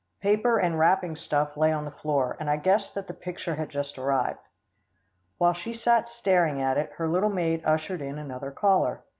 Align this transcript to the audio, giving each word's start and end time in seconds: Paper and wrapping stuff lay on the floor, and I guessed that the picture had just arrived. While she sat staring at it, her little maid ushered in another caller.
Paper 0.19 0.57
and 0.57 0.79
wrapping 0.79 1.15
stuff 1.15 1.55
lay 1.55 1.71
on 1.71 1.85
the 1.85 1.91
floor, 1.91 2.35
and 2.39 2.49
I 2.49 2.57
guessed 2.57 2.95
that 2.95 3.05
the 3.05 3.13
picture 3.13 3.53
had 3.57 3.69
just 3.69 3.99
arrived. 3.99 4.39
While 5.37 5.53
she 5.53 5.73
sat 5.73 6.09
staring 6.09 6.59
at 6.59 6.79
it, 6.79 6.93
her 6.93 7.07
little 7.07 7.29
maid 7.29 7.61
ushered 7.65 8.01
in 8.01 8.17
another 8.17 8.49
caller. 8.49 9.03